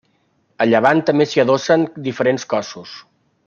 A 0.65 0.65
llevant 0.69 1.03
també 1.11 1.27
s'hi 1.33 1.43
adossen 1.45 1.87
diferents 2.09 2.51
cossos. 2.55 2.99